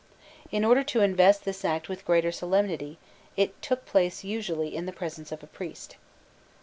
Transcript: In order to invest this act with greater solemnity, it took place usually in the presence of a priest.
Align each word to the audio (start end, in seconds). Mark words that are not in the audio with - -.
In 0.51 0.65
order 0.65 0.83
to 0.85 1.01
invest 1.01 1.45
this 1.45 1.63
act 1.63 1.87
with 1.87 2.05
greater 2.07 2.31
solemnity, 2.31 2.97
it 3.37 3.61
took 3.61 3.85
place 3.85 4.23
usually 4.23 4.75
in 4.75 4.87
the 4.87 4.91
presence 4.91 5.31
of 5.31 5.43
a 5.43 5.45
priest. 5.45 5.95